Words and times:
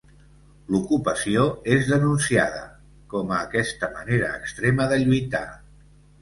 L'ocupació 0.75 1.43
és 1.75 1.85
denunciada, 1.91 2.63
com 3.13 3.35
aquesta 3.41 3.91
manera 3.99 4.31
extrema 4.39 4.89
de 4.95 4.99
lluitar. 5.05 5.45